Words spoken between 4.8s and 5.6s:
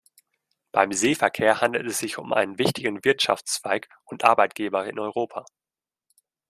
in Europa.